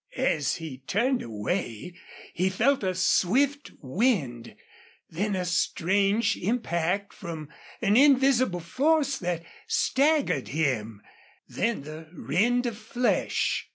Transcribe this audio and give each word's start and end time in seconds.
As 0.17 0.55
he 0.55 0.79
turned 0.87 1.21
away 1.21 1.93
he 2.33 2.49
felt 2.49 2.81
a 2.83 2.95
swift 2.95 3.69
wind, 3.81 4.55
then 5.07 5.35
a 5.35 5.45
strange 5.45 6.35
impact 6.37 7.13
from 7.13 7.49
an 7.83 7.95
invisible 7.95 8.61
force 8.61 9.19
that 9.19 9.43
staggered 9.67 10.47
him, 10.47 11.03
then 11.47 11.83
the 11.83 12.09
rend 12.15 12.65
of 12.65 12.79
flesh. 12.79 13.67